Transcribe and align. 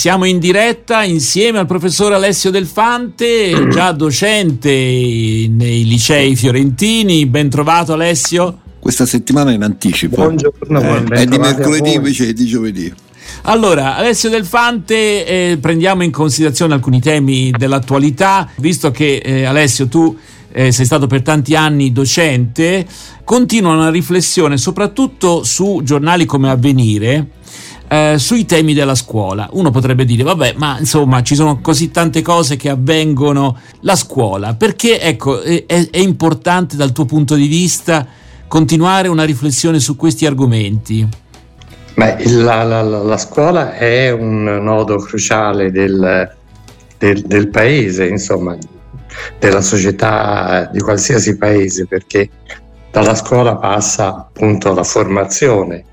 siamo 0.00 0.24
in 0.24 0.38
diretta 0.38 1.04
insieme 1.04 1.58
al 1.58 1.66
professor 1.66 2.14
Alessio 2.14 2.50
Delfante, 2.50 3.52
già 3.68 3.92
docente 3.92 4.70
nei 4.70 5.84
licei 5.84 6.34
fiorentini. 6.36 7.26
Ben 7.26 7.50
trovato 7.50 7.92
Alessio. 7.92 8.60
Questa 8.78 9.04
settimana 9.04 9.52
in 9.52 9.62
anticipo. 9.62 10.16
Buongiorno, 10.16 10.80
eh, 10.80 11.20
è 11.20 11.26
di 11.26 11.36
mercoledì 11.36 11.92
invece 11.92 12.28
è 12.28 12.32
di 12.32 12.46
giovedì. 12.46 12.90
Allora, 13.42 13.96
Alessio 13.96 14.30
Delfante, 14.30 15.26
eh, 15.26 15.58
prendiamo 15.60 16.02
in 16.02 16.10
considerazione 16.10 16.72
alcuni 16.72 17.02
temi 17.02 17.50
dell'attualità, 17.50 18.48
visto 18.56 18.90
che 18.90 19.16
eh, 19.22 19.44
Alessio 19.44 19.86
tu 19.86 20.16
eh, 20.50 20.72
sei 20.72 20.86
stato 20.86 21.08
per 21.08 21.20
tanti 21.20 21.54
anni 21.54 21.92
docente, 21.92 22.86
continua 23.22 23.74
una 23.74 23.90
riflessione 23.90 24.56
soprattutto 24.56 25.44
su 25.44 25.82
giornali 25.84 26.24
come 26.24 26.48
Avvenire 26.48 27.32
eh, 27.92 28.18
sui 28.18 28.44
temi 28.44 28.72
della 28.72 28.94
scuola. 28.94 29.48
Uno 29.52 29.72
potrebbe 29.72 30.04
dire, 30.04 30.22
vabbè, 30.22 30.54
ma 30.56 30.78
insomma 30.78 31.22
ci 31.22 31.34
sono 31.34 31.60
così 31.60 31.90
tante 31.90 32.22
cose 32.22 32.54
che 32.54 32.68
avvengono. 32.68 33.58
La 33.80 33.96
scuola, 33.96 34.54
perché 34.54 35.00
ecco, 35.00 35.40
è, 35.40 35.64
è 35.66 35.98
importante 35.98 36.76
dal 36.76 36.92
tuo 36.92 37.04
punto 37.04 37.34
di 37.34 37.48
vista 37.48 38.06
continuare 38.46 39.08
una 39.08 39.24
riflessione 39.24 39.80
su 39.80 39.96
questi 39.96 40.24
argomenti? 40.24 41.06
Beh, 41.94 42.30
la, 42.30 42.62
la, 42.62 42.82
la, 42.82 43.18
scuola 43.18 43.74
è 43.74 44.10
un 44.10 44.44
nodo 44.44 44.96
cruciale 44.98 45.72
del, 45.72 46.30
del, 46.96 47.22
del, 47.22 47.48
paese, 47.48 48.06
insomma, 48.06 48.56
della 49.38 49.60
società 49.60 50.70
di 50.72 50.78
qualsiasi 50.78 51.36
paese, 51.36 51.86
perché 51.86 52.30
dalla 52.92 53.16
scuola 53.16 53.56
passa 53.56 54.08
appunto 54.08 54.72
la 54.72 54.84
formazione, 54.84 55.84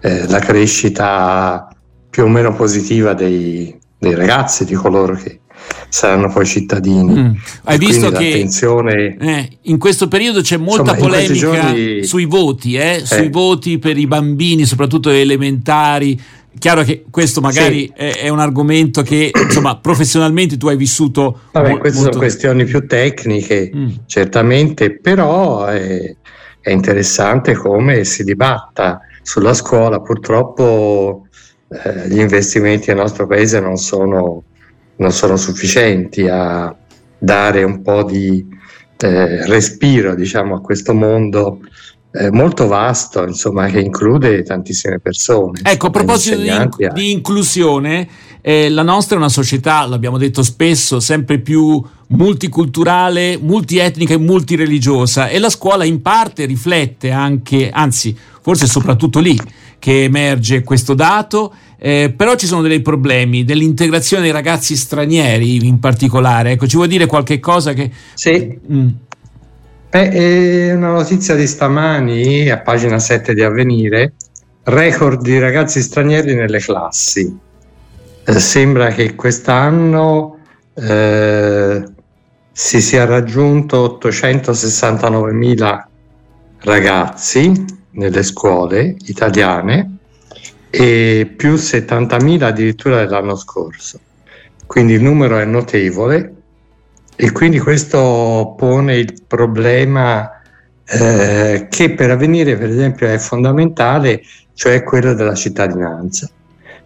eh, 0.00 0.26
la 0.28 0.38
crescita 0.38 1.68
più 2.08 2.24
o 2.24 2.28
meno 2.28 2.54
positiva 2.54 3.12
dei, 3.12 3.76
dei, 3.98 4.14
ragazzi, 4.14 4.64
di 4.64 4.74
coloro 4.74 5.14
che 5.14 5.40
saranno 5.88 6.30
poi 6.30 6.46
cittadini. 6.46 7.12
Mm. 7.12 7.32
Hai 7.64 7.78
visto 7.78 8.10
che 8.10 8.48
eh, 8.48 9.58
in 9.62 9.78
questo 9.78 10.08
periodo 10.08 10.40
c'è 10.40 10.56
molta 10.56 10.92
Insomma, 10.92 10.98
polemica 10.98 11.34
giorni... 11.34 12.04
sui 12.04 12.24
voti, 12.24 12.74
eh, 12.74 12.96
eh. 12.96 13.04
sui 13.04 13.28
voti 13.28 13.78
per 13.78 13.98
i 13.98 14.06
bambini, 14.06 14.64
soprattutto 14.64 15.10
elementari. 15.10 16.20
Chiaro 16.58 16.84
che 16.84 17.04
questo 17.10 17.42
magari 17.42 17.80
sì. 17.80 17.92
è, 17.94 18.16
è, 18.20 18.28
un 18.28 18.38
argomento 18.38 19.02
che 19.02 19.30
insomma 19.34 19.76
professionalmente 19.76 20.56
tu 20.56 20.68
hai 20.68 20.76
vissuto. 20.76 21.40
Vabbè, 21.52 21.70
mo- 21.72 21.78
queste 21.78 21.98
molto... 21.98 22.12
sono 22.12 22.24
questioni 22.24 22.64
più 22.64 22.86
tecniche, 22.86 23.70
mm. 23.74 23.88
certamente, 24.06 24.98
però 24.98 25.66
è, 25.66 26.16
è 26.60 26.70
interessante 26.70 27.54
come 27.54 28.04
si 28.04 28.24
dibatta 28.24 29.00
sulla 29.26 29.54
scuola. 29.54 30.00
Purtroppo 30.00 31.26
eh, 31.68 32.08
gli 32.08 32.20
investimenti 32.20 32.88
nel 32.88 32.98
nostro 32.98 33.26
paese 33.26 33.58
non 33.58 33.76
sono, 33.76 34.44
non 34.96 35.10
sono 35.10 35.36
sufficienti 35.36 36.28
a 36.28 36.74
dare 37.18 37.64
un 37.64 37.82
po' 37.82 38.04
di 38.04 38.46
eh, 38.98 39.46
respiro 39.46 40.14
diciamo, 40.14 40.54
a 40.54 40.60
questo 40.60 40.94
mondo 40.94 41.58
eh, 42.16 42.30
molto 42.30 42.66
vasto, 42.66 43.24
insomma, 43.24 43.66
che 43.66 43.80
include 43.80 44.42
tantissime 44.42 44.98
persone. 44.98 45.60
Ecco, 45.62 45.86
a 45.88 45.90
proposito 45.90 46.38
di, 46.38 46.48
in- 46.48 46.70
di, 46.92 47.12
inclusione, 47.12 48.08
eh, 48.40 48.68
la 48.70 48.82
nostra 48.82 49.16
è 49.16 49.18
una 49.18 49.28
società, 49.28 49.86
l'abbiamo 49.86 50.18
detto 50.18 50.42
spesso, 50.42 51.00
sempre 51.00 51.38
più 51.38 51.82
multiculturale, 52.08 53.38
multietnica 53.38 54.14
e 54.14 54.18
multireligiosa 54.18 55.28
e 55.28 55.38
la 55.38 55.50
scuola 55.50 55.84
in 55.84 56.00
parte 56.02 56.44
riflette 56.44 57.10
anche, 57.10 57.70
anzi, 57.70 58.16
forse 58.40 58.66
soprattutto 58.66 59.18
lì 59.18 59.38
che 59.78 60.04
emerge 60.04 60.62
questo 60.62 60.94
dato, 60.94 61.52
eh, 61.78 62.12
però 62.16 62.34
ci 62.36 62.46
sono 62.46 62.62
dei 62.62 62.80
problemi 62.80 63.44
dell'integrazione 63.44 64.22
dei 64.22 64.32
ragazzi 64.32 64.76
stranieri 64.76 65.66
in 65.66 65.78
particolare. 65.78 66.52
Ecco, 66.52 66.66
ci 66.66 66.76
vuoi 66.76 66.88
dire 66.88 67.06
qualche 67.06 67.38
cosa 67.40 67.72
che... 67.72 67.90
Sì. 68.14 68.58
Mm. 68.72 68.88
Beh, 69.96 70.10
è 70.10 70.74
una 70.74 70.90
notizia 70.90 71.34
di 71.34 71.46
stamani 71.46 72.50
a 72.50 72.58
pagina 72.58 72.98
7 72.98 73.32
di 73.32 73.42
Avvenire, 73.42 74.12
record 74.64 75.22
di 75.22 75.38
ragazzi 75.38 75.80
stranieri 75.80 76.34
nelle 76.34 76.58
classi. 76.58 77.34
Eh, 78.22 78.38
sembra 78.38 78.88
che 78.88 79.14
quest'anno 79.14 80.36
eh, 80.74 81.82
si 82.52 82.82
sia 82.82 83.06
raggiunto 83.06 83.98
869.000 84.02 85.84
ragazzi 86.58 87.64
nelle 87.92 88.22
scuole 88.22 88.96
italiane 89.06 89.96
e 90.68 91.32
più 91.34 91.54
70.000 91.54 92.42
addirittura 92.42 92.98
dell'anno 92.98 93.34
scorso. 93.34 93.98
Quindi 94.66 94.92
il 94.92 95.02
numero 95.02 95.38
è 95.38 95.46
notevole 95.46 96.35
e 97.16 97.32
quindi 97.32 97.58
questo 97.58 98.54
pone 98.58 98.96
il 98.96 99.22
problema 99.26 100.42
eh, 100.84 101.66
che 101.70 101.94
per 101.94 102.10
avvenire 102.10 102.56
per 102.56 102.68
esempio 102.68 103.08
è 103.08 103.16
fondamentale, 103.18 104.20
cioè 104.52 104.82
quello 104.82 105.14
della 105.14 105.34
cittadinanza. 105.34 106.30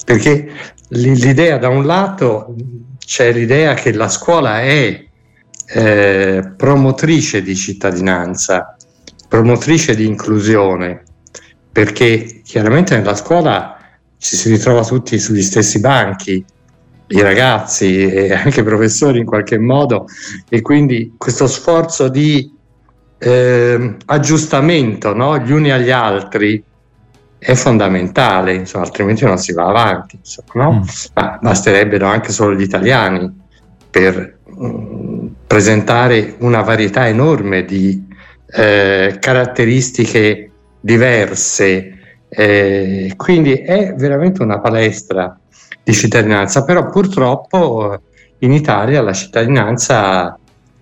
Perché 0.04 0.50
l'idea 0.90 1.58
da 1.58 1.68
un 1.68 1.84
lato 1.84 2.54
c'è 2.98 3.32
l'idea 3.32 3.74
che 3.74 3.92
la 3.92 4.08
scuola 4.08 4.60
è 4.60 5.04
eh, 5.66 6.52
promotrice 6.56 7.42
di 7.42 7.56
cittadinanza, 7.56 8.76
promotrice 9.28 9.96
di 9.96 10.06
inclusione, 10.06 11.02
perché 11.72 12.40
chiaramente 12.44 12.96
nella 12.96 13.16
scuola 13.16 13.76
ci 14.16 14.36
si 14.36 14.48
ritrova 14.50 14.84
tutti 14.84 15.18
sugli 15.18 15.42
stessi 15.42 15.80
banchi, 15.80 16.44
i 17.10 17.22
ragazzi 17.22 18.06
e 18.06 18.32
anche 18.34 18.60
i 18.60 18.64
professori 18.64 19.18
in 19.18 19.26
qualche 19.26 19.58
modo, 19.58 20.06
e 20.48 20.60
quindi 20.60 21.14
questo 21.16 21.46
sforzo 21.46 22.08
di 22.08 22.58
eh, 23.18 23.96
aggiustamento 24.06 25.14
no? 25.14 25.38
gli 25.38 25.52
uni 25.52 25.70
agli 25.70 25.90
altri 25.90 26.62
è 27.38 27.54
fondamentale, 27.54 28.54
insomma, 28.54 28.84
altrimenti 28.84 29.24
non 29.24 29.38
si 29.38 29.52
va 29.52 29.66
avanti. 29.66 30.16
Insomma, 30.16 30.64
no? 30.64 30.72
mm. 30.72 30.82
Ma 31.14 31.38
basterebbero 31.40 32.06
anche 32.06 32.32
solo 32.32 32.54
gli 32.54 32.62
italiani 32.62 33.38
per 33.90 34.38
mh, 34.44 34.66
mm, 34.66 35.26
presentare 35.46 36.36
una 36.40 36.60
varietà 36.60 37.08
enorme 37.08 37.64
di 37.64 38.06
eh, 38.46 39.16
caratteristiche 39.18 40.50
diverse. 40.80 41.94
Eh, 42.28 43.14
quindi 43.16 43.54
è 43.54 43.94
veramente 43.96 44.42
una 44.42 44.60
palestra 44.60 45.39
di 45.82 45.92
cittadinanza, 45.92 46.64
però 46.64 46.88
purtroppo 46.88 48.00
in 48.38 48.52
Italia 48.52 49.02
la 49.02 49.12
cittadinanza 49.12 50.38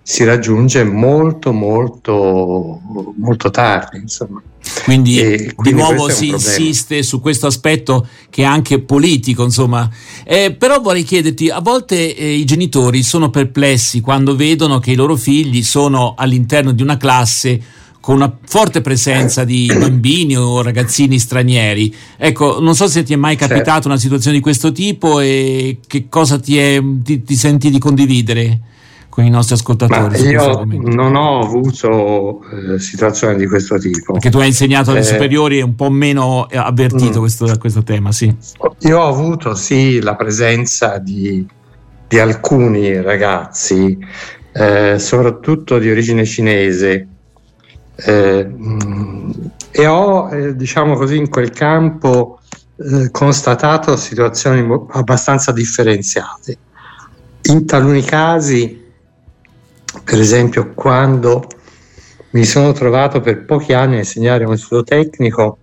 si 0.09 0.25
raggiunge 0.25 0.85
molto 0.85 1.53
molto 1.53 2.81
molto 3.17 3.51
tardi 3.51 3.99
insomma. 3.99 4.41
Quindi, 4.85 5.21
e, 5.21 5.53
quindi 5.55 5.63
di 5.63 5.73
nuovo 5.73 6.09
si 6.09 6.29
insiste 6.29 7.03
su 7.03 7.21
questo 7.21 7.47
aspetto 7.47 8.07
che 8.31 8.43
è 8.43 8.45
anche 8.47 8.81
politico 8.81 9.45
insomma 9.45 9.89
eh, 10.25 10.55
però 10.59 10.81
vorrei 10.81 11.03
chiederti 11.03 11.51
a 11.51 11.61
volte 11.61 12.17
eh, 12.17 12.33
i 12.33 12.45
genitori 12.45 13.03
sono 13.03 13.29
perplessi 13.29 14.01
quando 14.01 14.35
vedono 14.35 14.79
che 14.79 14.93
i 14.93 14.95
loro 14.95 15.15
figli 15.15 15.63
sono 15.63 16.15
all'interno 16.17 16.73
di 16.73 16.81
una 16.83 16.97
classe 16.97 17.61
con 18.09 18.17
una 18.17 18.35
forte 18.43 18.81
presenza 18.81 19.45
di 19.45 19.69
bambini 19.79 20.35
o 20.35 20.63
ragazzini 20.63 21.19
stranieri. 21.19 21.95
Ecco, 22.17 22.59
non 22.59 22.75
so 22.75 22.87
se 22.87 23.03
ti 23.03 23.13
è 23.13 23.17
mai 23.17 23.37
capitata 23.37 23.73
certo. 23.73 23.89
una 23.89 23.99
situazione 23.99 24.39
di 24.39 24.43
questo 24.43 24.73
tipo 24.73 25.21
e 25.21 25.81
che 25.87 26.07
cosa 26.09 26.39
ti, 26.39 26.57
è, 26.57 26.83
ti, 27.03 27.23
ti 27.23 27.35
senti 27.35 27.69
di 27.69 27.79
condividere 27.79 28.61
con 29.11 29.27
i 29.27 29.29
nostri 29.29 29.57
ascoltatori. 29.57 30.21
io 30.23 30.65
non 30.65 31.17
ho 31.17 31.41
avuto 31.41 32.41
eh, 32.51 32.79
situazioni 32.79 33.37
di 33.37 33.47
questo 33.47 33.77
tipo. 33.77 34.15
Perché 34.15 34.31
tu 34.31 34.39
hai 34.39 34.47
insegnato 34.47 34.93
alle 34.93 35.01
eh, 35.01 35.05
superiori 35.05 35.59
e 35.59 35.63
un 35.63 35.75
po' 35.75 35.91
meno 35.91 36.47
avvertito 36.51 37.19
mm, 37.19 37.21
questo, 37.21 37.59
questo, 37.59 37.83
tema, 37.83 38.11
sì. 38.11 38.35
Io 38.79 38.99
ho 38.99 39.07
avuto 39.07 39.55
sì 39.55 40.01
la 40.01 40.17
presenza 40.17 40.97
di, 40.97 41.47
di 42.09 42.19
alcuni 42.19 43.03
ragazzi, 43.03 43.99
eh, 44.55 44.99
soprattutto 44.99 45.79
di 45.79 45.91
origine 45.91 46.25
cinese, 46.25 47.09
eh, 48.01 48.49
e 49.71 49.87
ho, 49.87 50.31
eh, 50.31 50.55
diciamo 50.55 50.95
così, 50.95 51.17
in 51.17 51.29
quel 51.29 51.51
campo 51.51 52.41
eh, 52.77 53.11
constatato 53.11 53.97
situazioni 53.97 54.67
abbastanza 54.91 55.51
differenziate. 55.53 56.59
In 57.43 57.67
taluni 57.67 58.03
casi, 58.03 58.85
per 60.05 60.21
esempio, 60.21 60.73
quando 60.75 61.47
mi 62.31 62.45
sono 62.45 62.73
trovato 62.73 63.21
per 63.21 63.45
pochi 63.45 63.73
anni 63.73 63.97
a 63.97 63.99
insegnare 63.99 64.45
un 64.45 64.53
istituto 64.53 64.85
tecnico, 64.85 65.59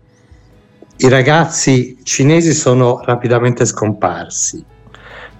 i 0.97 1.09
ragazzi 1.09 1.97
cinesi 2.03 2.53
sono 2.53 3.01
rapidamente 3.03 3.65
scomparsi, 3.65 4.63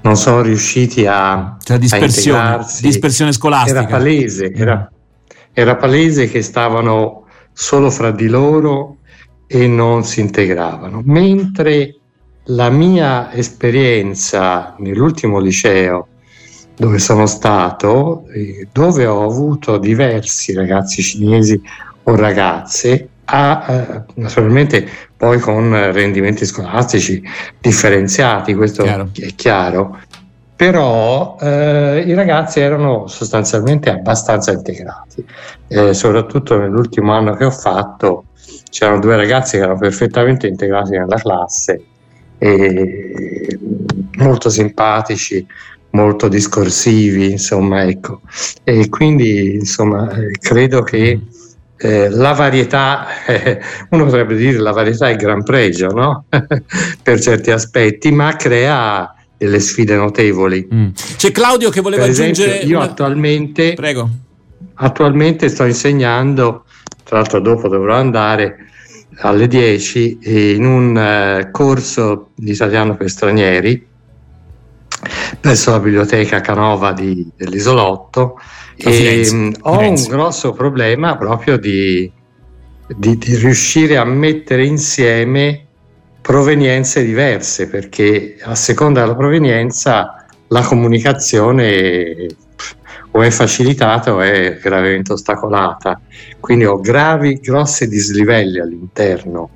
non 0.01 0.15
sono 0.15 0.41
riusciti 0.41 1.05
a, 1.07 1.57
cioè 1.61 1.77
dispersione, 1.77 2.39
a 2.39 2.67
dispersione 2.81 3.31
scolastica. 3.31 3.79
Era 3.79 3.87
palese, 3.87 4.51
era, 4.53 4.91
era 5.55 5.77
palese 5.77 6.27
che 6.27 6.41
stavano 6.41 7.23
solo 7.53 7.89
fra 7.89 8.11
di 8.11 8.27
loro 8.27 8.97
e 9.47 9.67
non 9.67 10.03
si 10.03 10.19
integravano, 10.19 11.01
mentre 11.05 11.95
la 12.49 12.69
mia 12.69 13.33
esperienza 13.33 14.75
nell'ultimo 14.79 15.39
liceo 15.39 16.07
dove 16.75 16.99
sono 16.99 17.25
stato, 17.25 18.27
eh, 18.33 18.67
dove 18.69 19.05
ho 19.05 19.23
avuto 19.23 19.77
diversi 19.77 20.53
ragazzi 20.53 21.01
cinesi 21.01 21.59
o 22.03 22.15
ragazze, 22.15 23.07
a, 23.23 23.65
eh, 23.69 24.03
naturalmente 24.15 24.85
poi 25.15 25.39
con 25.39 25.71
rendimenti 25.93 26.45
scolastici 26.45 27.23
differenziati, 27.61 28.53
questo 28.53 28.83
chiaro. 28.83 29.09
è 29.17 29.33
chiaro, 29.35 29.99
però 30.55 31.37
eh, 31.41 32.03
i 32.05 32.13
ragazzi 32.13 32.59
erano 32.59 33.07
sostanzialmente 33.07 33.89
abbastanza 33.89 34.51
integrati, 34.51 35.25
eh, 35.67 35.93
soprattutto 35.93 36.57
nell'ultimo 36.57 37.13
anno 37.13 37.35
che 37.35 37.45
ho 37.45 37.51
fatto 37.51 38.25
c'erano 38.69 38.99
due 38.99 39.15
ragazzi 39.15 39.57
che 39.57 39.63
erano 39.63 39.79
perfettamente 39.79 40.47
integrati 40.47 40.91
nella 40.91 41.17
classe, 41.17 41.81
e 42.37 43.57
molto 44.17 44.49
simpatici, 44.49 45.45
molto 45.91 46.27
discorsivi, 46.27 47.31
insomma, 47.31 47.83
ecco. 47.83 48.21
E 48.63 48.89
quindi, 48.89 49.55
insomma, 49.55 50.09
credo 50.39 50.83
che 50.83 51.19
eh, 51.77 52.09
la 52.09 52.33
varietà, 52.33 53.25
eh, 53.25 53.59
uno 53.91 54.05
potrebbe 54.05 54.35
dire 54.35 54.57
la 54.57 54.71
varietà 54.71 55.09
è 55.09 55.15
gran 55.15 55.43
pregio, 55.43 55.87
no? 55.87 56.25
per 57.01 57.19
certi 57.19 57.51
aspetti, 57.51 58.11
ma 58.11 58.35
crea 58.35 59.14
delle 59.37 59.59
sfide 59.59 59.95
notevoli. 59.95 60.67
Mm. 60.73 60.87
C'è 61.17 61.31
Claudio 61.31 61.69
che 61.69 61.81
voleva 61.81 62.05
esempio, 62.05 62.43
aggiungere. 62.43 62.65
Io 62.65 62.77
una... 62.77 62.85
attualmente, 62.85 63.73
Prego. 63.73 64.09
attualmente 64.75 65.49
sto 65.49 65.65
insegnando, 65.65 66.65
tra 67.03 67.17
l'altro 67.17 67.39
dopo 67.39 67.67
dovrò 67.67 67.95
andare 67.95 68.65
alle 69.17 69.47
10 69.47 70.19
in 70.55 70.65
un 70.65 70.95
uh, 70.95 71.51
corso 71.51 72.31
di 72.35 72.51
italiano 72.51 72.95
per 72.95 73.09
stranieri 73.09 73.93
presso 75.39 75.71
la 75.71 75.79
biblioteca 75.79 76.41
Canova 76.41 76.91
di, 76.91 77.29
dell'Isolotto 77.35 78.39
e 78.75 79.27
um, 79.31 79.53
ho 79.61 79.79
un 79.79 80.03
grosso 80.07 80.53
problema 80.53 81.17
proprio 81.17 81.57
di, 81.57 82.11
di, 82.95 83.17
di, 83.17 83.35
riuscire 83.35 83.97
a 83.97 84.03
mettere 84.03 84.65
insieme 84.65 85.64
provenienze 86.25 87.05
diverse 87.05 87.67
perché 87.67 88.37
a 88.41 88.55
seconda 88.55 89.01
della 89.01 89.15
provenienza 89.15 90.25
la 90.47 90.61
comunicazione 90.63 92.25
o 93.11 93.21
è 93.21 93.29
facilitata 93.29 94.11
o 94.11 94.21
è 94.21 94.57
gravemente 94.59 95.13
ostacolata. 95.13 96.01
Quindi 96.39 96.65
ho 96.65 96.79
gravi, 96.79 97.35
grossi 97.35 97.87
dislivelli 97.87 98.59
all'interno 98.59 99.51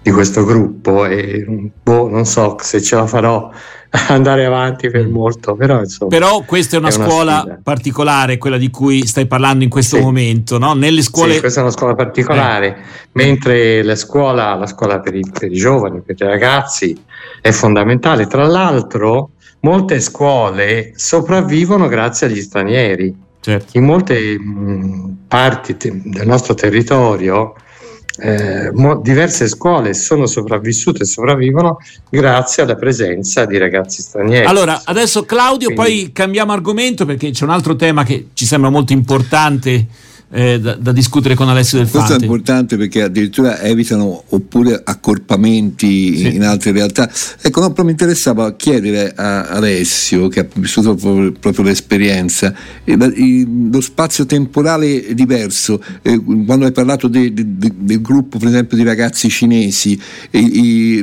di 0.00 0.12
questo 0.12 0.44
gruppo 0.44 1.06
e 1.06 1.44
boh, 1.82 2.08
non 2.08 2.24
so 2.24 2.56
se 2.60 2.80
ce 2.80 2.94
la 2.94 3.06
farò 3.08 3.50
andare 4.08 4.46
avanti 4.46 4.88
per 4.90 5.06
mm. 5.06 5.12
molto. 5.12 5.54
Però, 5.54 5.80
insomma, 5.80 6.10
però 6.10 6.42
questa 6.42 6.76
è 6.76 6.78
una, 6.78 6.88
è 6.88 6.94
una 6.94 7.06
scuola 7.06 7.38
sfida. 7.40 7.60
particolare, 7.62 8.38
quella 8.38 8.56
di 8.56 8.70
cui 8.70 9.06
stai 9.06 9.26
parlando 9.26 9.64
in 9.64 9.70
questo 9.70 9.96
sì. 9.96 10.02
momento, 10.02 10.58
no? 10.58 10.72
Nelle 10.72 11.02
scuole... 11.02 11.34
Sì, 11.34 11.40
questa 11.40 11.60
è 11.60 11.62
una 11.62 11.72
scuola 11.72 11.94
particolare, 11.94 12.66
eh. 12.68 12.80
mentre 13.12 13.82
la 13.82 13.96
scuola, 13.96 14.54
la 14.54 14.66
scuola 14.66 15.00
per, 15.00 15.14
i, 15.14 15.24
per 15.38 15.52
i 15.52 15.56
giovani, 15.56 16.00
per 16.00 16.16
i 16.18 16.24
ragazzi 16.24 16.98
è 17.40 17.50
fondamentale. 17.50 18.26
Tra 18.26 18.46
l'altro, 18.46 19.32
molte 19.60 20.00
scuole 20.00 20.92
sopravvivono 20.96 21.86
grazie 21.88 22.28
agli 22.28 22.40
stranieri. 22.40 23.14
Certo. 23.40 23.76
In 23.76 23.84
molte 23.84 24.38
mh, 24.38 25.16
parti 25.28 25.76
te- 25.76 26.00
del 26.02 26.26
nostro 26.26 26.54
territorio 26.54 27.54
eh, 28.18 28.70
mo- 28.72 29.00
diverse 29.00 29.48
scuole 29.48 29.94
sono 29.94 30.26
sopravvissute 30.26 31.02
e 31.02 31.06
sopravvivono 31.06 31.78
grazie 32.10 32.62
alla 32.62 32.76
presenza 32.76 33.44
di 33.44 33.56
ragazzi 33.58 34.02
stranieri. 34.02 34.46
Allora, 34.46 34.82
adesso 34.84 35.24
Claudio, 35.24 35.72
Quindi... 35.72 36.02
poi 36.02 36.12
cambiamo 36.12 36.52
argomento 36.52 37.06
perché 37.06 37.30
c'è 37.30 37.44
un 37.44 37.50
altro 37.50 37.76
tema 37.76 38.04
che 38.04 38.28
ci 38.34 38.44
sembra 38.44 38.70
molto 38.70 38.92
importante 38.92 39.86
eh, 40.32 40.58
da, 40.58 40.74
da, 40.74 40.92
discutere 40.92 41.34
con 41.34 41.48
Alessio 41.48 41.78
Del 41.78 41.86
Fante. 41.86 42.06
Questo 42.06 42.22
è 42.22 42.26
importante 42.26 42.76
perché 42.78 43.02
addirittura 43.02 43.60
evitano 43.60 44.24
oppure 44.30 44.80
accorpamenti 44.82 46.16
sì. 46.16 46.34
in 46.34 46.42
altre 46.42 46.72
realtà. 46.72 47.10
Ecco, 47.40 47.60
no, 47.60 47.70
però 47.72 47.84
mi 47.84 47.90
interessava 47.90 48.54
chiedere 48.56 49.12
a 49.14 49.42
Alessio, 49.42 50.28
che 50.28 50.40
ha 50.40 50.46
vissuto 50.54 50.94
proprio, 50.94 51.32
proprio 51.32 51.64
l'esperienza, 51.66 52.54
eh, 52.84 52.96
lo 52.96 53.80
spazio 53.82 54.24
temporale 54.24 55.14
diverso, 55.14 55.82
eh, 56.00 56.18
quando 56.46 56.64
hai 56.64 56.72
parlato 56.72 57.08
de, 57.08 57.32
de, 57.34 57.44
de, 57.58 57.72
del 57.76 58.00
gruppo 58.00 58.38
per 58.38 58.48
esempio 58.48 58.76
di 58.76 58.84
ragazzi 58.84 59.28
cinesi, 59.28 60.00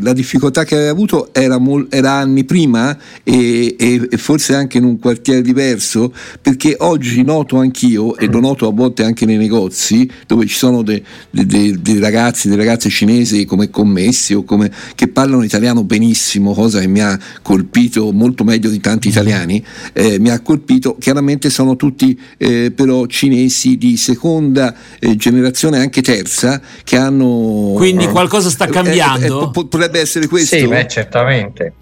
la 0.02 0.14
difficoltà 0.14 0.64
che 0.64 0.76
hai 0.76 0.88
avuto 0.88 1.34
era, 1.34 1.60
mol, 1.60 1.88
era 1.92 2.14
anni 2.14 2.46
prima 2.46 2.98
e, 3.24 3.76
e, 3.78 4.08
e 4.10 4.18
forse 4.18 4.56
anche 4.56 4.80
in 4.80 4.86
un 4.86 4.98
quartiere 4.98 5.42
diverso, 5.42 6.12
perché 6.42 6.76
oggi 6.80 7.24
noto 7.24 7.58
anch'io, 7.58 8.18
e 8.18 8.26
lo 8.26 8.40
noto 8.40 8.68
a 8.68 8.72
volte 8.72 9.04
anche 9.04 9.19
anche 9.20 9.26
nei 9.26 9.38
negozi 9.38 10.10
dove 10.26 10.46
ci 10.46 10.56
sono 10.56 10.82
dei 10.82 11.04
de, 11.30 11.46
de, 11.46 11.82
de 11.82 12.00
ragazzi, 12.00 12.48
delle 12.48 12.64
ragazze 12.64 12.90
cinesi 12.90 13.46
come 13.46 13.70
commessi 13.70 14.34
o 14.34 14.44
come, 14.44 14.72
che 14.96 15.08
parlano 15.10 15.44
italiano 15.44 15.84
benissimo, 15.84 16.54
cosa 16.54 16.80
che 16.80 16.88
mi 16.88 17.02
ha 17.02 17.18
colpito 17.42 18.12
molto 18.12 18.44
meglio 18.44 18.70
di 18.70 18.80
tanti 18.80 19.10
italiani, 19.10 19.64
eh, 19.94 20.20
mi 20.20 20.30
ha 20.30 20.40
colpito, 20.40 20.96
chiaramente 21.00 21.50
sono 21.50 21.76
tutti 21.76 22.20
eh, 22.38 22.72
però 22.72 23.06
cinesi 23.08 23.78
di 23.78 23.98
seconda 23.98 24.74
eh, 25.00 25.16
generazione, 25.16 25.80
anche 25.80 26.02
terza, 26.02 26.62
che 26.84 26.98
hanno... 26.98 27.74
Quindi 27.76 28.08
qualcosa 28.08 28.50
sta 28.50 28.66
eh, 28.66 28.70
eh, 28.70 28.72
cambiando? 28.72 29.52
potrebbe 29.52 30.00
essere 30.00 30.28
questo? 30.28 30.56
Sì, 30.56 30.68
beh, 30.68 30.88
certamente. 30.88 31.74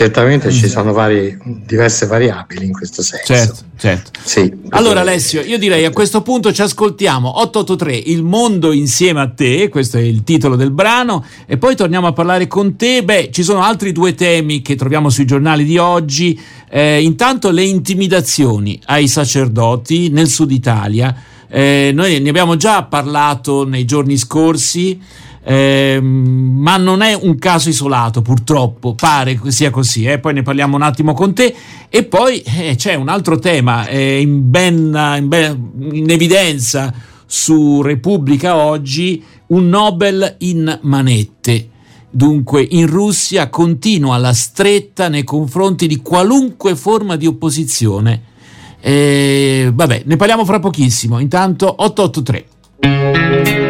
Certamente 0.00 0.50
ci 0.50 0.66
sono 0.66 0.94
vari, 0.94 1.36
diverse 1.44 2.06
variabili 2.06 2.64
in 2.64 2.72
questo 2.72 3.02
senso. 3.02 3.34
Certo, 3.34 3.64
certo. 3.76 4.10
Sì, 4.24 4.50
allora 4.70 5.00
Alessio, 5.00 5.42
io 5.42 5.58
direi 5.58 5.84
a 5.84 5.90
questo 5.90 6.22
punto 6.22 6.54
ci 6.54 6.62
ascoltiamo 6.62 7.40
883 7.40 7.96
Il 8.10 8.22
mondo 8.22 8.72
insieme 8.72 9.20
a 9.20 9.28
te, 9.28 9.68
questo 9.68 9.98
è 9.98 10.00
il 10.00 10.24
titolo 10.24 10.56
del 10.56 10.70
brano, 10.70 11.22
e 11.44 11.58
poi 11.58 11.76
torniamo 11.76 12.06
a 12.06 12.14
parlare 12.14 12.46
con 12.46 12.76
te. 12.76 13.04
Beh, 13.04 13.28
ci 13.30 13.42
sono 13.42 13.60
altri 13.62 13.92
due 13.92 14.14
temi 14.14 14.62
che 14.62 14.74
troviamo 14.74 15.10
sui 15.10 15.26
giornali 15.26 15.64
di 15.64 15.76
oggi. 15.76 16.40
Eh, 16.70 17.02
intanto 17.02 17.50
le 17.50 17.64
intimidazioni 17.64 18.80
ai 18.86 19.06
sacerdoti 19.06 20.08
nel 20.08 20.28
sud 20.28 20.50
Italia. 20.50 21.14
Eh, 21.46 21.90
noi 21.92 22.18
ne 22.20 22.28
abbiamo 22.30 22.56
già 22.56 22.84
parlato 22.84 23.66
nei 23.66 23.84
giorni 23.84 24.16
scorsi. 24.16 24.98
Eh, 25.42 25.98
ma 26.00 26.76
non 26.76 27.00
è 27.00 27.14
un 27.14 27.38
caso 27.38 27.70
isolato 27.70 28.20
purtroppo, 28.20 28.94
pare 28.94 29.40
che 29.40 29.50
sia 29.50 29.70
così, 29.70 30.04
eh? 30.04 30.18
poi 30.18 30.34
ne 30.34 30.42
parliamo 30.42 30.76
un 30.76 30.82
attimo 30.82 31.14
con 31.14 31.32
te 31.32 31.54
e 31.88 32.04
poi 32.04 32.42
eh, 32.42 32.74
c'è 32.76 32.94
un 32.94 33.08
altro 33.08 33.38
tema 33.38 33.86
eh, 33.86 34.20
in, 34.20 34.50
ben, 34.50 35.16
in, 35.18 35.28
ben, 35.28 35.70
in 35.92 36.10
evidenza 36.10 36.92
su 37.24 37.80
Repubblica 37.80 38.56
oggi, 38.56 39.22
un 39.48 39.68
Nobel 39.68 40.36
in 40.40 40.78
manette. 40.82 41.68
Dunque 42.12 42.66
in 42.68 42.88
Russia 42.88 43.48
continua 43.48 44.16
la 44.16 44.32
stretta 44.32 45.08
nei 45.08 45.22
confronti 45.22 45.86
di 45.86 45.98
qualunque 45.98 46.74
forma 46.74 47.14
di 47.14 47.26
opposizione. 47.26 48.22
Eh, 48.80 49.70
vabbè, 49.72 50.02
ne 50.06 50.16
parliamo 50.16 50.44
fra 50.44 50.58
pochissimo. 50.58 51.20
Intanto 51.20 51.72
883. 51.78 53.69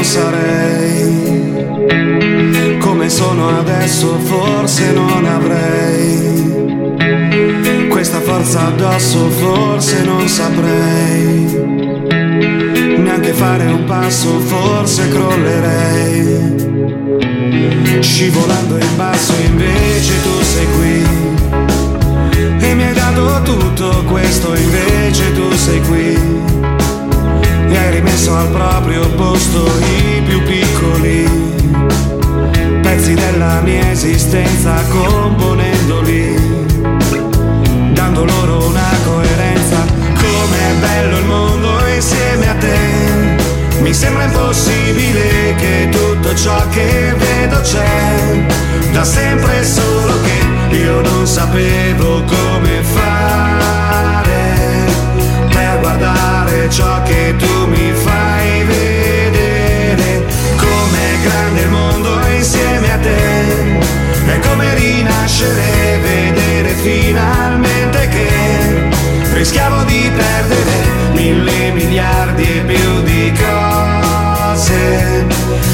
Non 0.00 0.08
sarei 0.08 1.68
come 2.78 3.10
sono 3.10 3.58
adesso, 3.58 4.18
forse 4.20 4.92
non 4.92 5.26
avrei 5.26 6.38
questa 7.90 8.20
forza 8.20 8.68
addosso, 8.68 9.28
forse 9.28 10.02
non 10.04 10.26
saprei 10.26 11.44
neanche 12.96 13.32
fare 13.34 13.66
un 13.66 13.84
passo, 13.84 14.40
forse 14.40 15.06
crollerei. 15.10 16.48
Scivolando 18.00 18.78
in 18.78 18.96
basso, 18.96 19.34
invece 19.44 20.22
tu 20.22 20.40
sei 20.40 20.66
qui. 20.78 21.04
E 22.58 22.74
mi 22.74 22.84
hai 22.84 22.94
dato 22.94 23.42
tutto 23.42 24.02
questo, 24.08 24.54
invece 24.54 25.34
tu 25.34 25.52
sei 25.52 25.80
qui 25.82 26.49
hai 27.80 27.90
rimesso 27.90 28.36
al 28.36 28.48
proprio 28.48 29.08
posto 29.14 29.64
i 29.80 30.22
più 30.22 30.42
piccoli 30.42 31.50
pezzi 32.82 33.14
della 33.14 33.60
mia 33.60 33.90
esistenza 33.90 34.74
componendoli, 34.88 36.34
dando 37.92 38.24
loro 38.24 38.66
una 38.66 38.88
coerenza. 39.04 39.29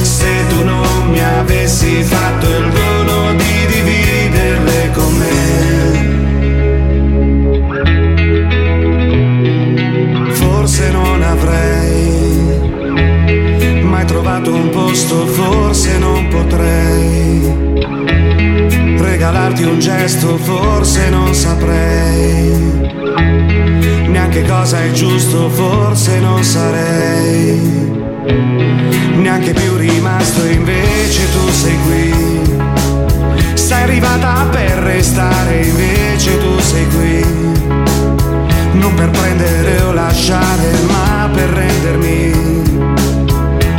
Se 0.02 0.46
tu 0.48 0.64
non 0.64 1.10
mi 1.10 1.22
avessi 1.22 2.02
fatto 2.02 2.46
il 2.46 2.70
dono 2.70 3.34
di 3.34 3.66
dividerle 3.66 4.90
con 4.92 5.14
me. 5.16 5.54
Forse 10.32 10.90
non 10.90 11.22
avrei 11.22 12.56
mai 13.82 14.04
trovato 14.04 14.52
un 14.54 14.70
posto, 14.70 15.26
forse 15.26 15.98
non 15.98 16.28
potrei 16.28 17.54
regalarti 18.98 19.62
un 19.64 19.78
gesto, 19.78 20.36
forse 20.36 21.08
non 21.10 21.34
saprei 21.34 22.74
neanche 24.08 24.42
cosa 24.42 24.82
è 24.82 24.90
giusto, 24.90 25.48
forse 25.48 26.18
non 26.20 26.42
sarei 26.42 27.95
neanche 29.16 29.52
più 29.52 29.76
rimasto, 29.76 30.44
invece 30.46 31.30
tu 31.32 31.50
sei 31.50 31.78
qui. 31.86 32.14
Sei 33.54 33.82
arrivata 33.82 34.46
per 34.50 34.78
restare, 34.78 35.64
invece 35.64 36.38
tu 36.38 36.58
sei 36.60 36.86
qui. 36.88 37.24
Non 38.72 38.94
per 38.94 39.10
prendere 39.10 39.82
o 39.82 39.92
lasciare, 39.92 40.70
ma 40.88 41.28
per 41.32 41.48
rendermi 41.48 42.64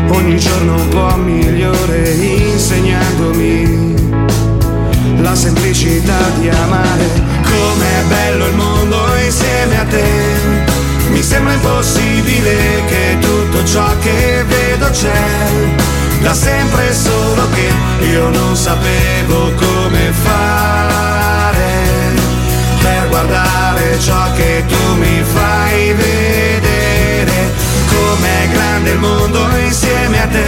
ogni 0.10 0.38
giorno 0.38 0.76
un 0.76 0.88
po' 0.90 1.16
migliore, 1.16 1.57
c'è. 15.00 16.22
Da 16.22 16.34
sempre 16.34 16.92
solo 16.94 17.48
che 17.52 18.06
io 18.06 18.30
non 18.30 18.56
sapevo 18.56 19.54
come 19.54 20.12
fare 20.12 21.70
per 22.82 23.08
guardare 23.10 24.00
ciò 24.00 24.32
che 24.34 24.64
tu 24.68 24.96
mi 24.96 25.24
fai 25.24 25.94
vedere. 25.94 27.54
Com'è 27.90 28.50
grande 28.52 28.90
il 28.92 29.00
mondo 29.00 29.48
insieme 29.64 30.22
a 30.22 30.28
te. 30.28 30.46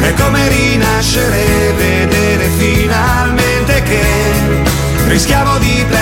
È 0.00 0.14
come 0.14 0.48
rinascere, 0.48 1.72
vedere 1.76 2.48
finalmente 2.56 3.82
che 3.82 4.02
rischiavo 5.08 5.58
di 5.58 5.84
perdere 5.88 6.01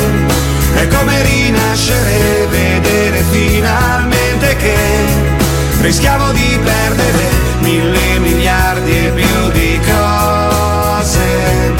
È 0.81 0.87
come 0.87 1.21
rinascere, 1.21 2.47
vedere 2.49 3.21
finalmente 3.29 4.55
che 4.55 4.75
rischiavo 5.79 6.31
di 6.31 6.59
perdere 6.63 7.29
mille 7.59 8.17
miliardi 8.17 8.89
e 8.89 9.11
più 9.11 9.51
di 9.51 9.79
cose. 9.85 11.75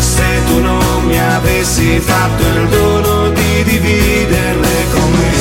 Se 0.00 0.24
tu 0.46 0.60
non 0.60 1.04
mi 1.04 1.20
avessi 1.20 1.98
fatto 1.98 2.42
il 2.46 2.68
dono 2.68 3.28
di 3.28 3.62
dividerle 3.62 4.84
con 4.90 5.10
me. 5.10 5.34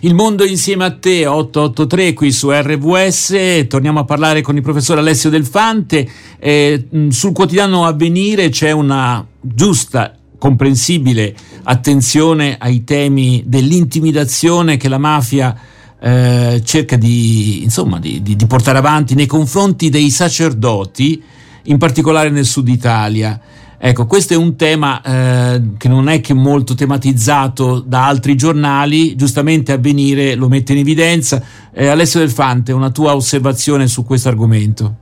Il 0.00 0.14
mondo 0.14 0.44
insieme 0.44 0.84
a 0.84 0.94
te 0.94 1.26
883 1.26 2.12
qui 2.12 2.30
su 2.30 2.50
RVS, 2.50 3.66
torniamo 3.68 4.00
a 4.00 4.04
parlare 4.04 4.42
con 4.42 4.54
il 4.54 4.62
professor 4.62 4.98
Alessio 4.98 5.30
Delfante. 5.30 6.06
Eh, 6.38 6.88
sul 7.08 7.32
quotidiano 7.32 7.86
Avvenire 7.86 8.50
c'è 8.50 8.70
una 8.70 9.26
giusta 9.40 10.12
comprensibile 10.38 11.34
attenzione 11.64 12.56
ai 12.58 12.84
temi 12.84 13.42
dell'intimidazione 13.46 14.76
che 14.76 14.88
la 14.88 14.98
mafia 14.98 15.56
eh, 15.98 16.60
cerca 16.64 16.96
di, 16.96 17.62
insomma, 17.62 17.98
di, 17.98 18.22
di, 18.22 18.36
di, 18.36 18.46
portare 18.46 18.78
avanti 18.78 19.14
nei 19.14 19.26
confronti 19.26 19.88
dei 19.88 20.10
sacerdoti, 20.10 21.22
in 21.64 21.78
particolare 21.78 22.30
nel 22.30 22.44
sud 22.44 22.68
Italia. 22.68 23.40
Ecco, 23.78 24.06
questo 24.06 24.32
è 24.32 24.36
un 24.36 24.56
tema 24.56 25.02
eh, 25.02 25.62
che 25.76 25.88
non 25.88 26.08
è 26.08 26.20
che 26.20 26.32
molto 26.32 26.74
tematizzato 26.74 27.80
da 27.80 28.06
altri 28.06 28.34
giornali, 28.34 29.16
giustamente 29.16 29.72
Avvenire 29.72 30.34
lo 30.34 30.48
mette 30.48 30.72
in 30.72 30.78
evidenza. 30.78 31.42
Eh, 31.72 31.86
Alessio 31.86 32.20
Delfante, 32.20 32.72
una 32.72 32.90
tua 32.90 33.14
osservazione 33.14 33.86
su 33.86 34.04
questo 34.04 34.28
argomento? 34.28 34.96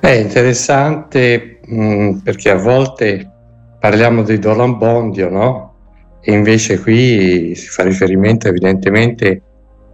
È 0.00 0.10
interessante 0.10 1.60
mh, 1.64 1.82
mm, 1.82 2.18
perché 2.18 2.50
a 2.50 2.56
volte 2.56 3.30
parliamo 3.78 4.22
di 4.22 4.38
Dolan 4.38 4.78
Bondio, 4.78 5.28
no? 5.28 5.74
E 6.20 6.32
invece 6.32 6.80
qui 6.80 7.54
si 7.54 7.68
fa 7.68 7.82
riferimento 7.82 8.48
evidentemente 8.48 9.42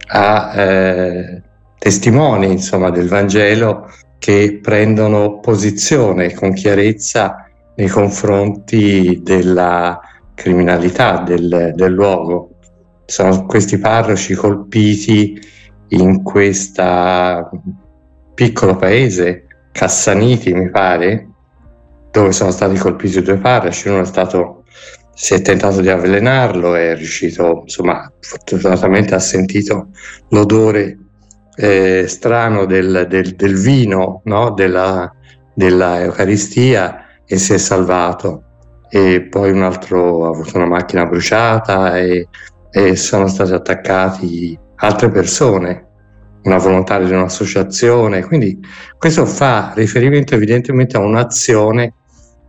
a 0.07 0.53
eh, 0.55 1.41
testimoni 1.77 2.51
insomma, 2.51 2.89
del 2.89 3.07
Vangelo 3.07 3.89
che 4.17 4.59
prendono 4.61 5.39
posizione 5.39 6.33
con 6.33 6.53
chiarezza 6.53 7.47
nei 7.75 7.87
confronti 7.87 9.21
della 9.23 9.99
criminalità 10.33 11.19
del, 11.19 11.73
del 11.75 11.91
luogo. 11.91 12.49
Sono 13.05 13.45
questi 13.45 13.77
parroci 13.77 14.33
colpiti 14.33 15.39
in 15.89 16.23
questo 16.23 17.49
piccolo 18.33 18.75
paese, 18.75 19.45
Cassaniti 19.71 20.53
mi 20.53 20.69
pare, 20.69 21.27
dove 22.13 22.31
sono 22.31 22.51
stati 22.51 22.77
colpiti 22.77 23.23
due 23.23 23.37
parroci, 23.37 23.89
uno 23.89 24.01
è 24.01 24.05
stato, 24.05 24.65
si 25.15 25.33
è 25.33 25.41
tentato 25.41 25.81
di 25.81 25.89
avvelenarlo, 25.89 26.75
è 26.75 26.95
riuscito, 26.95 27.61
insomma, 27.63 28.09
fortunatamente 28.19 29.15
ha 29.15 29.19
sentito 29.19 29.87
l'odore 30.29 30.95
eh, 31.55 32.05
strano 32.07 32.65
del, 32.65 33.07
del, 33.09 33.33
del 33.33 33.55
vino, 33.55 34.21
no? 34.25 34.51
della, 34.51 35.11
della 35.55 36.01
Eucaristia 36.01 37.03
e 37.25 37.37
si 37.39 37.53
è 37.53 37.57
salvato. 37.57 38.43
E 38.91 39.23
poi 39.27 39.49
un 39.49 39.63
altro 39.63 40.27
ha 40.27 40.29
avuto 40.29 40.55
una 40.57 40.67
macchina 40.67 41.07
bruciata 41.07 41.97
e, 41.97 42.27
e 42.69 42.95
sono 42.95 43.27
state 43.27 43.55
attaccate 43.55 44.59
altre 44.75 45.09
persone 45.09 45.87
una 46.43 46.57
volontaria 46.57 47.07
di 47.07 47.13
un'associazione, 47.13 48.23
quindi 48.23 48.59
questo 48.99 49.25
fa 49.25 49.71
riferimento 49.73 50.35
evidentemente 50.35 50.95
a 50.95 50.99
un'azione 50.99 51.93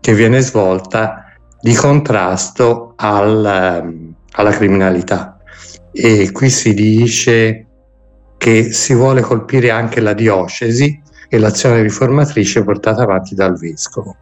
che 0.05 0.13
viene 0.13 0.41
svolta 0.41 1.33
di 1.63 1.73
contrasto 1.73 2.93
al, 2.97 3.43
ehm, 3.43 4.15
alla 4.33 4.51
criminalità. 4.51 5.39
E 5.93 6.31
qui 6.31 6.51
si 6.51 6.75
dice 6.75 7.67
che 8.37 8.71
si 8.71 8.93
vuole 8.93 9.23
colpire 9.23 9.71
anche 9.71 10.03
la 10.03 10.13
diocesi 10.13 11.01
e 11.27 11.39
l'azione 11.39 11.81
riformatrice 11.81 12.63
portata 12.63 13.05
avanti 13.05 13.35
dal 13.35 13.57
vescovo. 13.59 14.15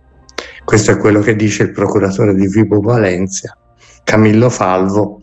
Questo 0.64 0.92
è 0.92 0.96
quello 0.98 1.18
che 1.18 1.34
dice 1.34 1.64
il 1.64 1.72
procuratore 1.72 2.36
di 2.36 2.46
Vibo 2.46 2.80
Valencia, 2.80 3.58
Camillo 4.04 4.50
Falvo, 4.50 5.20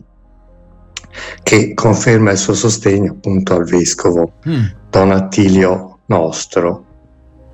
che 1.42 1.72
conferma 1.72 2.32
il 2.32 2.36
suo 2.36 2.52
sostegno 2.52 3.12
appunto 3.12 3.54
al 3.54 3.64
vescovo 3.64 4.34
mm. 4.46 4.64
Don 4.90 5.10
Attilio 5.10 6.00
Nostro, 6.04 6.84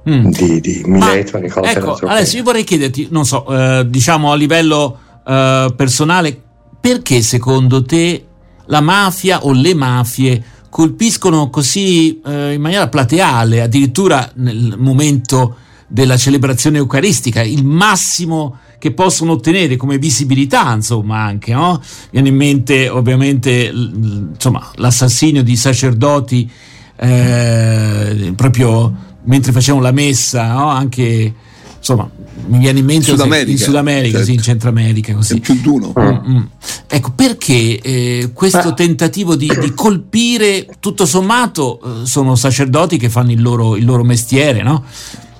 mm. 0.08 0.26
di, 0.28 0.60
di 0.60 0.82
Mileto, 0.86 1.38
Nicola 1.38 1.70
ecco, 1.70 1.94
Adesso 1.94 2.36
io 2.36 2.42
vorrei 2.42 2.64
chiederti, 2.64 3.08
non 3.10 3.25
so, 3.25 3.46
eh, 3.46 3.86
diciamo 3.88 4.32
a 4.32 4.36
livello 4.36 4.98
eh, 5.26 5.72
personale, 5.76 6.40
perché 6.80 7.22
secondo 7.22 7.84
te 7.84 8.25
la 8.66 8.80
mafia 8.80 9.44
o 9.44 9.52
le 9.52 9.75
mafie 9.75 10.44
colpiscono 10.68 11.48
così 11.50 12.20
eh, 12.20 12.52
in 12.52 12.60
maniera 12.60 12.88
plateale, 12.88 13.62
addirittura 13.62 14.30
nel 14.34 14.75
momento 14.76 15.56
della 15.88 16.16
celebrazione 16.16 16.78
eucaristica, 16.78 17.42
il 17.42 17.64
massimo 17.64 18.58
che 18.78 18.92
possono 18.92 19.32
ottenere 19.32 19.76
come 19.76 19.98
visibilità, 19.98 20.72
insomma, 20.72 21.22
anche, 21.22 21.52
no? 21.54 21.80
Viene 22.10 22.28
in 22.28 22.36
mente 22.36 22.88
ovviamente 22.88 23.70
insomma, 23.72 24.70
l'assassinio 24.75 25.42
di 25.42 25.56
sacerdoti 25.56 26.50
eh, 26.96 28.32
proprio 28.34 29.15
mentre 29.26 29.52
facevano 29.52 29.83
la 29.85 29.92
messa, 29.92 30.52
no? 30.52 30.68
Anche 30.68 31.35
insomma, 31.78 32.11
mi 32.49 32.59
viene 32.59 32.80
in 32.80 32.85
mente 32.85 33.06
Sud 33.06 33.21
America, 33.21 33.50
in 33.50 33.59
Sud 33.59 33.76
America, 33.76 34.11
certo. 34.11 34.25
sì, 34.25 34.33
in 34.33 34.42
Centro 34.42 34.68
America, 34.68 35.14
così. 35.14 35.37
È 35.37 35.40
più 35.40 35.61
d'uno. 35.61 35.92
Mm-hmm. 35.99 36.42
Ecco, 36.88 37.12
perché 37.14 37.80
eh, 37.80 38.30
questo 38.33 38.75
tentativo 38.75 39.37
di, 39.37 39.50
di, 39.61 39.73
colpire, 39.73 40.66
tutto 40.80 41.06
sommato, 41.06 41.80
eh, 41.80 42.06
sono 42.06 42.35
sacerdoti 42.35 42.97
che 42.97 43.09
fanno 43.09 43.30
il 43.30 43.40
loro, 43.40 43.76
il 43.76 43.85
loro 43.85 44.02
mestiere, 44.02 44.62
no? 44.62 44.85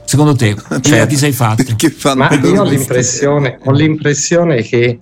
Secondo 0.05 0.37
te, 0.37 0.55
certo. 0.81 1.07
ti 1.09 1.17
sei 1.17 1.33
fatto? 1.33 1.65
Ma 2.15 2.33
io 2.33 2.63
ho 2.63 2.65
l'impressione, 2.65 3.59
ho 3.65 3.73
l'impressione 3.73 4.63
che 4.63 4.99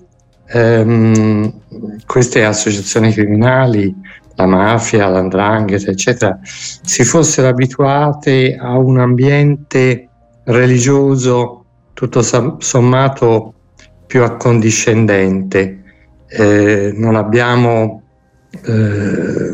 ehm, 0.49 1.53
queste 2.07 2.45
associazioni 2.45 3.13
criminali, 3.13 3.95
la 4.37 4.47
mafia, 4.47 5.09
l'andrangheta, 5.09 5.91
eccetera, 5.91 6.39
si 6.43 7.05
fossero 7.05 7.49
abituate 7.49 8.57
a 8.59 8.77
un 8.79 8.99
ambiente 8.99 10.09
religioso 10.45 11.65
tutto 11.93 12.23
sommato 12.59 13.55
più 14.07 14.23
accondiscendente. 14.23 15.83
Eh, 16.27 16.93
non 16.95 17.15
abbiamo, 17.17 18.03
eh, 18.51 19.53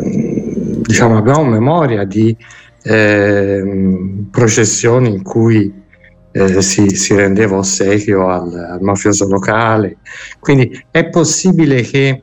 diciamo, 0.83 1.17
abbiamo 1.19 1.45
memoria 1.45 2.05
di 2.05 2.37
eh, 2.83 4.25
processioni 4.31 5.11
in 5.11 5.23
cui 5.23 5.73
eh, 6.33 6.63
si, 6.63 6.95
si, 6.95 7.15
rendeva 7.15 7.57
ossequio 7.57 8.29
al, 8.29 8.55
al, 8.55 8.81
mafioso 8.81 9.29
locale. 9.29 9.99
Quindi 10.39 10.83
è 10.91 11.09
possibile 11.09 11.83
che 11.83 12.23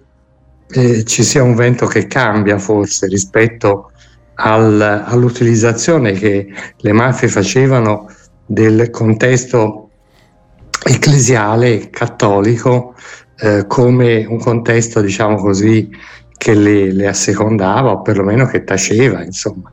eh, 0.70 1.04
ci 1.06 1.24
sia 1.24 1.44
un 1.44 1.56
vento 1.56 1.86
che 1.86 2.08
cambia 2.08 2.58
forse 2.58 3.08
rispetto 3.08 3.92
al, 4.36 4.82
all'utilizzazione 4.82 6.14
che 6.14 6.48
le 6.76 6.92
mafie 6.92 7.28
facevano 7.28 8.10
del 8.46 8.90
contesto 8.90 9.90
ecclesiale 10.84 11.90
cattolico 11.90 12.96
eh, 13.40 13.66
come 13.68 14.26
un 14.26 14.40
contesto, 14.40 15.02
diciamo 15.02 15.36
così, 15.38 15.90
che 16.38 16.54
le, 16.54 16.92
le, 16.92 17.08
assecondava 17.08 17.92
o 17.92 18.02
perlomeno 18.02 18.46
che 18.46 18.64
taceva, 18.64 19.24
insomma. 19.24 19.72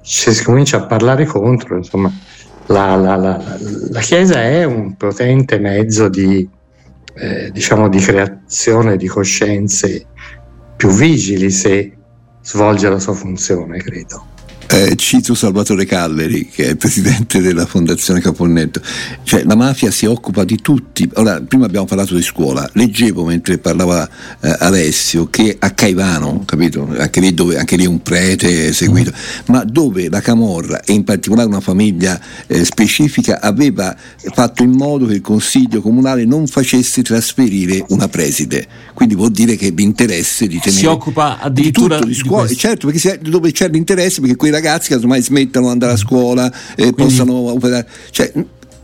Se 0.00 0.32
si 0.32 0.42
comincia 0.42 0.78
a 0.78 0.86
parlare 0.86 1.26
contro, 1.26 1.76
insomma, 1.76 2.10
la, 2.66 2.96
la, 2.96 3.16
la, 3.16 3.58
la 3.90 4.00
Chiesa 4.00 4.42
è 4.42 4.64
un 4.64 4.96
potente 4.96 5.58
mezzo 5.58 6.08
di, 6.08 6.48
eh, 7.18 7.50
diciamo, 7.50 7.88
di 7.88 7.98
creazione 7.98 8.96
di 8.96 9.08
coscienze 9.08 10.06
più 10.76 10.90
vigili 10.90 11.50
se 11.50 11.96
svolge 12.42 12.88
la 12.88 12.98
sua 12.98 13.14
funzione, 13.14 13.78
credo. 13.78 14.27
Eh, 14.70 14.96
cito 14.96 15.34
Salvatore 15.34 15.86
Calleri, 15.86 16.46
che 16.46 16.66
è 16.66 16.68
il 16.68 16.76
presidente 16.76 17.40
della 17.40 17.64
Fondazione 17.64 18.20
Caponnetto. 18.20 18.82
Cioè, 19.22 19.44
la 19.44 19.54
mafia 19.54 19.90
si 19.90 20.04
occupa 20.04 20.44
di 20.44 20.56
tutti. 20.56 21.08
Ora, 21.14 21.40
prima 21.40 21.64
abbiamo 21.64 21.86
parlato 21.86 22.14
di 22.14 22.22
scuola. 22.22 22.68
Leggevo 22.74 23.24
mentre 23.24 23.56
parlava 23.56 24.06
eh, 24.40 24.54
Alessio 24.58 25.30
che 25.30 25.56
a 25.58 25.70
Caivano, 25.70 26.42
capito? 26.44 26.86
Anche 26.98 27.20
lì, 27.20 27.32
dove, 27.32 27.56
anche 27.56 27.76
lì 27.76 27.86
un 27.86 28.02
prete 28.02 28.74
seguito, 28.74 29.10
mm. 29.10 29.54
ma 29.54 29.64
dove 29.64 30.10
la 30.10 30.20
Camorra 30.20 30.82
e 30.82 30.92
in 30.92 31.02
particolare 31.02 31.48
una 31.48 31.60
famiglia 31.60 32.20
eh, 32.46 32.62
specifica 32.66 33.40
aveva 33.40 33.96
fatto 34.34 34.62
in 34.62 34.72
modo 34.72 35.06
che 35.06 35.14
il 35.14 35.22
Consiglio 35.22 35.80
Comunale 35.80 36.26
non 36.26 36.46
facesse 36.46 37.02
trasferire 37.02 37.82
una 37.88 38.08
preside. 38.08 38.66
Quindi 38.92 39.14
vuol 39.14 39.30
dire 39.30 39.56
che 39.56 39.70
l'interesse 39.70 40.46
di 40.46 40.58
tenere. 40.58 40.82
Si 40.82 40.86
occupa 40.86 41.38
addirittura 41.40 41.94
di, 41.94 42.00
tutto, 42.00 42.12
di 42.12 42.14
scuola. 42.14 42.46
Di 42.46 42.56
certo, 42.56 42.88
perché 42.88 43.18
dove 43.22 43.50
c'è 43.50 43.70
l'interesse, 43.70 44.20
perché 44.20 44.36
quei 44.36 44.56
ragazzi 44.60 44.88
che 44.88 44.94
ormai 44.96 45.22
smettano 45.22 45.66
di 45.66 45.72
andare 45.72 45.92
a 45.92 45.96
scuola 45.96 46.52
e 46.74 46.92
Quindi... 46.92 47.02
possano 47.02 47.34
operare. 47.34 47.88
Cioè, 48.10 48.32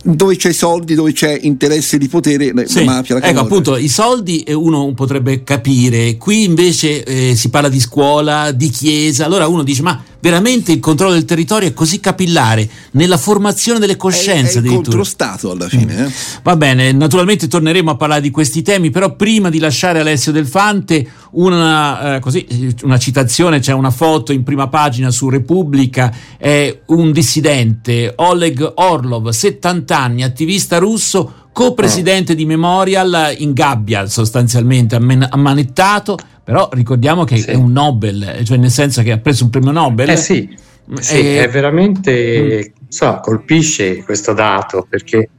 dove 0.06 0.37
c'è 0.37 0.52
soldi, 0.52 0.94
dove 0.94 1.12
c'è 1.12 1.38
interesse 1.42 1.96
di 1.96 2.08
potere, 2.08 2.52
sì. 2.66 2.84
la 2.84 2.92
mafia, 2.92 3.18
la 3.18 3.26
Ecco, 3.26 3.40
appunto, 3.40 3.76
i 3.76 3.88
soldi 3.88 4.44
uno 4.48 4.92
potrebbe 4.92 5.42
capire, 5.44 6.18
qui 6.18 6.44
invece 6.44 7.02
eh, 7.04 7.34
si 7.34 7.48
parla 7.48 7.70
di 7.70 7.80
scuola, 7.80 8.50
di 8.52 8.68
chiesa, 8.68 9.24
allora 9.24 9.46
uno 9.46 9.62
dice 9.62 9.80
ma 9.80 10.02
veramente 10.24 10.72
il 10.72 10.80
controllo 10.80 11.12
del 11.12 11.26
territorio 11.26 11.68
è 11.68 11.74
così 11.74 12.00
capillare 12.00 12.66
nella 12.92 13.18
formazione 13.18 13.78
delle 13.78 13.96
coscienze. 13.96 14.60
È, 14.60 14.62
è 14.62 14.64
il 14.64 14.72
controstato 14.72 15.50
alla 15.50 15.68
fine. 15.68 15.94
Mm. 15.94 16.04
Eh? 16.04 16.12
Va 16.42 16.56
bene, 16.56 16.92
naturalmente 16.92 17.46
torneremo 17.46 17.90
a 17.90 17.96
parlare 17.96 18.22
di 18.22 18.30
questi 18.30 18.62
temi, 18.62 18.88
però 18.88 19.16
prima 19.16 19.50
di 19.50 19.58
lasciare 19.58 20.00
Alessio 20.00 20.32
Delfante 20.32 21.06
una, 21.32 22.14
eh, 22.14 22.20
così, 22.20 22.74
una 22.84 22.96
citazione, 22.98 23.58
c'è 23.58 23.74
una 23.74 23.90
foto 23.90 24.32
in 24.32 24.44
prima 24.44 24.68
pagina 24.68 25.10
su 25.10 25.28
Repubblica, 25.28 26.10
è 26.38 26.80
un 26.87 27.12
dissidente, 27.12 28.14
Oleg 28.16 28.72
Orlov, 28.76 29.28
70 29.28 29.98
anni, 29.98 30.22
attivista 30.22 30.78
russo, 30.78 31.42
co-presidente 31.52 32.34
di 32.34 32.46
Memorial 32.46 33.34
in 33.38 33.52
gabbia 33.52 34.06
sostanzialmente, 34.06 34.96
ammanettato, 34.96 36.16
però 36.44 36.68
ricordiamo 36.72 37.24
che 37.24 37.38
sì. 37.38 37.50
è 37.50 37.54
un 37.54 37.72
Nobel, 37.72 38.42
cioè 38.44 38.59
nel 38.59 38.70
senso 38.70 39.02
che 39.02 39.11
ha 39.11 39.18
preso 39.18 39.44
un 39.44 39.50
premio 39.50 39.72
Nobel. 39.72 40.11
Eh 40.11 40.16
sì, 40.16 40.54
sì 41.00 41.37
e... 41.37 41.44
è 41.44 41.48
veramente, 41.48 42.72
mm. 42.72 42.87
so, 42.88 43.18
colpisce 43.22 44.02
questo 44.04 44.35
dato 44.35 44.87
perché 44.88 45.30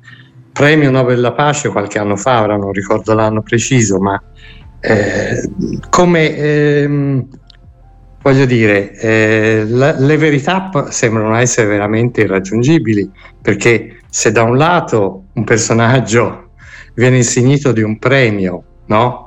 premio 0.52 0.90
Nobel 0.90 1.16
della 1.16 1.34
pace 1.34 1.70
qualche 1.70 2.00
anno 2.00 2.16
fa, 2.16 2.42
ora 2.42 2.58
non 2.58 2.72
ricordo 2.72 3.14
l'anno 3.14 3.42
preciso, 3.44 4.00
ma 4.00 4.22
eh, 4.80 5.50
come 5.90 6.36
ehm, 6.36 7.28
voglio 8.22 8.46
dire, 8.46 8.94
eh, 8.98 9.66
la, 9.68 9.96
le 10.00 10.18
verità 10.18 10.72
sembrano 10.90 11.36
essere 11.36 11.68
veramente 11.68 12.22
irraggiungibili 12.22 13.10
perché 13.40 14.00
se 14.10 14.32
da 14.32 14.42
un 14.44 14.58
lato 14.58 15.26
un 15.34 15.44
personaggio 15.44 16.52
viene 16.96 17.18
insignito 17.18 17.72
di 17.72 17.82
un 17.82 18.00
premio, 18.00 18.64
no? 18.86 19.25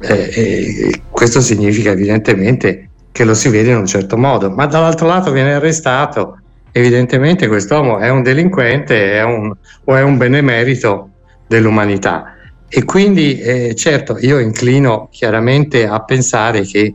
Eh, 0.00 1.02
questo 1.10 1.40
significa 1.40 1.90
evidentemente 1.90 2.90
che 3.10 3.24
lo 3.24 3.34
si 3.34 3.48
vede 3.48 3.70
in 3.70 3.78
un 3.78 3.86
certo 3.86 4.16
modo, 4.16 4.50
ma 4.50 4.66
dall'altro 4.66 5.06
lato 5.06 5.32
viene 5.32 5.54
arrestato, 5.54 6.38
evidentemente 6.70 7.48
quest'uomo 7.48 7.98
è 7.98 8.08
un 8.10 8.22
delinquente 8.22 9.14
è 9.14 9.24
un, 9.24 9.52
o 9.84 9.96
è 9.96 10.02
un 10.02 10.16
benemerito 10.16 11.10
dell'umanità. 11.46 12.34
E 12.68 12.84
quindi 12.84 13.40
eh, 13.40 13.74
certo 13.74 14.18
io 14.18 14.38
inclino 14.38 15.08
chiaramente 15.10 15.86
a 15.86 16.00
pensare 16.04 16.62
che 16.62 16.94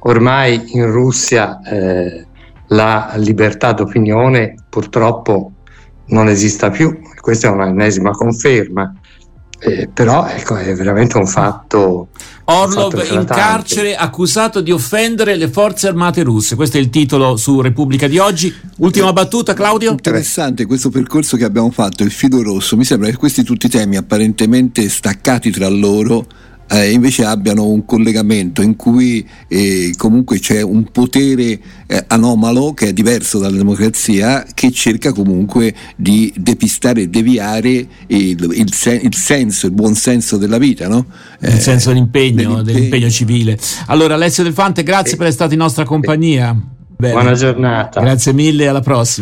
ormai 0.00 0.72
in 0.72 0.90
Russia 0.90 1.60
eh, 1.60 2.26
la 2.68 3.12
libertà 3.16 3.72
d'opinione 3.72 4.54
purtroppo 4.68 5.52
non 6.06 6.28
esista 6.28 6.70
più, 6.70 7.00
questa 7.20 7.48
è 7.48 7.50
un'ennesima 7.50 8.10
conferma, 8.10 8.92
eh, 9.62 9.88
però 9.92 10.26
ecco, 10.26 10.56
è 10.56 10.74
veramente 10.74 11.18
un 11.18 11.26
fatto. 11.26 12.08
Orlov 12.44 12.94
un 12.94 13.00
fatto 13.00 13.14
in 13.14 13.24
carcere 13.26 13.94
accusato 13.94 14.60
di 14.60 14.70
offendere 14.70 15.36
le 15.36 15.48
forze 15.48 15.86
armate 15.88 16.22
russe. 16.22 16.56
Questo 16.56 16.78
è 16.78 16.80
il 16.80 16.88
titolo 16.88 17.36
su 17.36 17.60
Repubblica 17.60 18.08
di 18.08 18.18
oggi. 18.18 18.52
Ultima 18.78 19.12
battuta, 19.12 19.52
Claudio. 19.52 19.90
Interessante 19.90 20.64
questo 20.64 20.88
percorso 20.88 21.36
che 21.36 21.44
abbiamo 21.44 21.70
fatto, 21.70 22.02
il 22.02 22.10
filo 22.10 22.42
rosso. 22.42 22.76
Mi 22.76 22.84
sembra 22.84 23.10
che 23.10 23.16
questi 23.16 23.42
tutti 23.42 23.68
temi 23.68 23.96
apparentemente 23.96 24.88
staccati 24.88 25.50
tra 25.50 25.68
loro 25.68 26.26
eh, 26.70 26.92
invece 26.92 27.24
abbiano 27.24 27.66
un 27.66 27.84
collegamento 27.84 28.62
in 28.62 28.76
cui 28.76 29.26
eh, 29.48 29.92
comunque 29.96 30.38
c'è 30.38 30.62
un 30.62 30.84
potere 30.92 31.58
eh, 31.86 32.04
anomalo 32.06 32.72
che 32.72 32.88
è 32.88 32.92
diverso 32.92 33.38
dalla 33.38 33.56
democrazia 33.56 34.46
che 34.54 34.70
cerca 34.70 35.12
comunque 35.12 35.74
di 35.96 36.32
depistare 36.36 37.02
e 37.02 37.08
deviare 37.08 37.86
il, 38.06 38.52
il, 38.54 38.72
sen- 38.72 39.00
il 39.02 39.14
senso, 39.14 39.66
il 39.66 39.72
buon 39.72 39.94
senso 39.94 40.36
della 40.36 40.58
vita, 40.58 40.86
no? 40.86 41.06
il 41.40 41.58
senso 41.58 41.88
dell'impegno, 41.88 42.34
dell'impegno, 42.34 42.62
dell'impegno 42.62 43.10
civile. 43.10 43.58
Allora 43.86 44.14
Alessio 44.14 44.44
Del 44.44 44.52
Fante, 44.52 44.82
grazie 44.84 45.16
per 45.16 45.26
essere 45.26 45.32
stato 45.32 45.54
in 45.54 45.58
nostra 45.58 45.84
compagnia. 45.84 46.56
Bene. 47.00 47.14
Buona 47.14 47.32
giornata. 47.32 47.98
Grazie 48.00 48.34
mille, 48.34 48.68
alla 48.68 48.82
prossima. 48.82 49.18